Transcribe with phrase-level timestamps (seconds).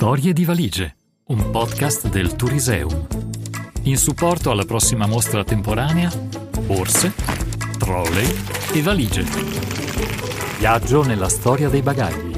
[0.00, 3.06] Storie di valigie, un podcast del Turiseum.
[3.82, 6.10] In supporto alla prossima mostra temporanea,
[6.64, 7.12] borse,
[7.76, 8.26] trolley
[8.72, 9.24] e valigie.
[10.58, 12.32] Viaggio nella storia dei bagagli.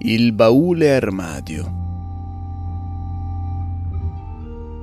[0.00, 1.74] Il baule armadio.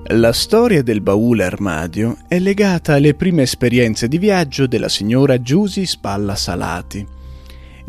[0.08, 5.86] La storia del baule armadio è legata alle prime esperienze di viaggio della signora Giusy
[5.86, 7.13] Spalla Salati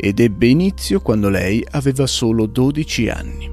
[0.05, 3.49] ed ebbe inizio quando lei aveva solo 12 anni.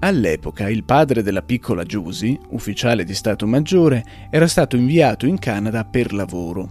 [0.00, 5.86] All'epoca il padre della piccola Giusy, ufficiale di Stato Maggiore, era stato inviato in Canada
[5.86, 6.68] per lavoro.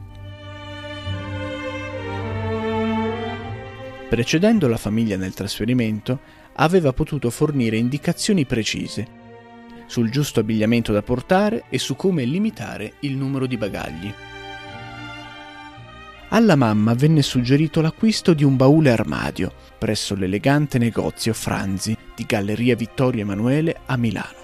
[4.08, 6.20] Precedendo la famiglia nel trasferimento,
[6.58, 9.18] aveva potuto fornire indicazioni precise
[9.88, 14.14] sul giusto abbigliamento da portare e su come limitare il numero di bagagli.
[16.32, 22.76] Alla mamma venne suggerito l'acquisto di un baule armadio presso l'elegante negozio Franzi di Galleria
[22.76, 24.38] Vittorio Emanuele a Milano.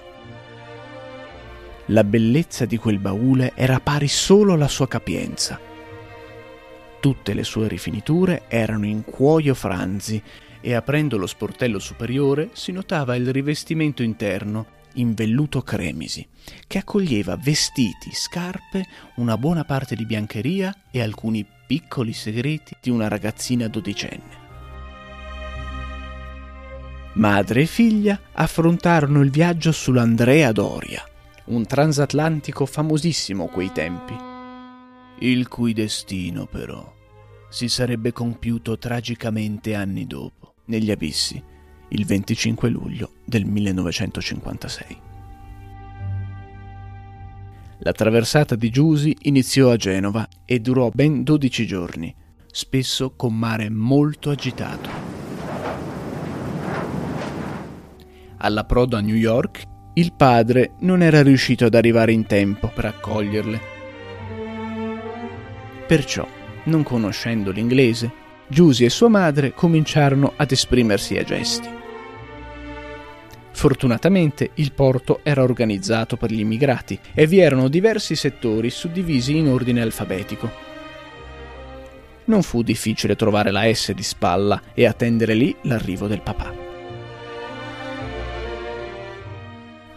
[1.87, 5.59] La bellezza di quel baule era pari solo alla sua capienza.
[6.99, 10.19] Tutte le sue rifiniture erano in cuoio Franzi
[10.61, 14.65] e aprendo lo sportello superiore si notava il rivestimento interno
[14.95, 16.27] in velluto cremisi,
[16.67, 23.07] che accoglieva vestiti, scarpe, una buona parte di biancheria e alcuni piccoli segreti di una
[23.07, 24.43] ragazzina dodicenne.
[27.13, 31.03] Madre e figlia affrontarono il viaggio sull'Andrea Doria,
[31.45, 34.15] un transatlantico famosissimo quei tempi,
[35.19, 36.93] il cui destino però
[37.49, 41.53] si sarebbe compiuto tragicamente anni dopo, negli abissi
[41.89, 44.97] il 25 luglio del 1956.
[47.79, 52.15] La traversata di Giusi iniziò a Genova e durò ben 12 giorni,
[52.47, 54.89] spesso con mare molto agitato.
[58.37, 59.63] All'approdo a New York,
[59.95, 63.61] il padre non era riuscito ad arrivare in tempo per accoglierle.
[65.87, 66.27] Perciò,
[66.65, 68.11] non conoscendo l'inglese,
[68.47, 71.74] Giusy e sua madre cominciarono ad esprimersi a gesti.
[73.65, 79.47] Fortunatamente il porto era organizzato per gli immigrati e vi erano diversi settori suddivisi in
[79.47, 80.51] ordine alfabetico.
[82.25, 86.53] Non fu difficile trovare la S di spalla e attendere lì l'arrivo del papà.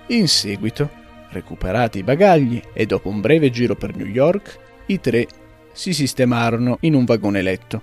[0.07, 0.89] In seguito,
[1.29, 5.27] recuperati i bagagli e dopo un breve giro per New York, i tre
[5.73, 7.83] si sistemarono in un vagone letto,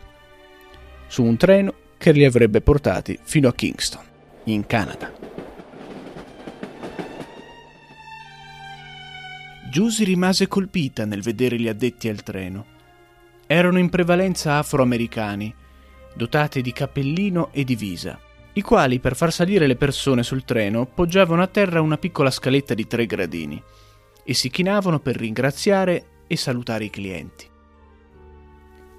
[1.06, 4.04] su un treno che li avrebbe portati fino a Kingston,
[4.46, 5.35] in Canada.
[9.76, 12.66] Giusy rimase colpita nel vedere gli addetti al treno.
[13.46, 15.54] Erano in prevalenza afroamericani,
[16.16, 18.18] dotati di cappellino e divisa,
[18.54, 22.74] i quali per far salire le persone sul treno poggiavano a terra una piccola scaletta
[22.74, 23.62] di tre gradini
[24.24, 27.46] e si chinavano per ringraziare e salutare i clienti.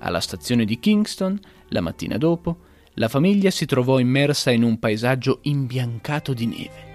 [0.01, 2.59] Alla stazione di Kingston, la mattina dopo,
[2.97, 6.86] la famiglia si trovò immersa in un paesaggio imbiancato di neve.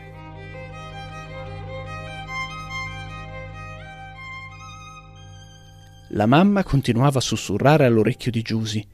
[6.14, 8.86] La mamma continuava a sussurrare all'orecchio di Giusy.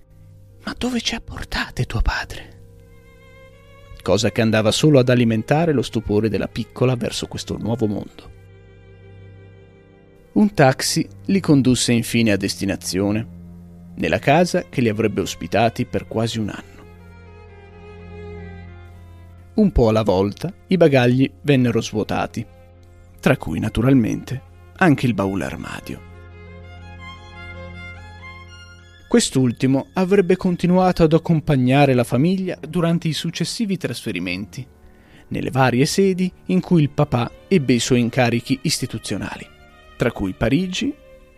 [0.66, 2.56] Ma dove ci ha portate tuo padre?
[4.04, 8.36] Cosa che andava solo ad alimentare lo stupore della piccola verso questo nuovo mondo.
[10.34, 13.36] Un taxi li condusse infine a destinazione,
[13.96, 16.86] nella casa che li avrebbe ospitati per quasi un anno.
[19.56, 22.46] Un po' alla volta i bagagli vennero svuotati,
[23.20, 24.42] tra cui naturalmente
[24.76, 26.16] anche il baule armadio.
[29.08, 34.68] Quest'ultimo avrebbe continuato ad accompagnare la famiglia durante i successivi trasferimenti,
[35.30, 39.48] nelle varie sedi in cui il papà ebbe i suoi incarichi istituzionali,
[39.96, 40.94] tra cui Parigi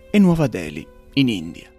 [0.10, 1.70] e Nuova Delhi, in India.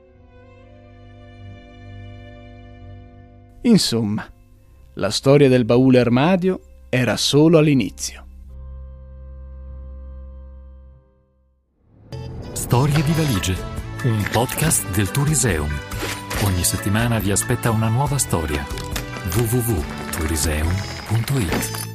[3.62, 4.30] Insomma,
[4.94, 8.26] la storia del baule armadio era solo all'inizio.
[12.52, 15.70] Storie di valigie un podcast del Turiseum.
[16.44, 18.66] Ogni settimana vi aspetta una nuova storia.
[19.34, 21.89] www.turiseum.it